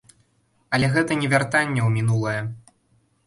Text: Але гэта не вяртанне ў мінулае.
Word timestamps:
Але 0.77 0.87
гэта 0.95 1.17
не 1.19 1.29
вяртанне 1.35 1.81
ў 1.87 1.93
мінулае. 1.97 2.41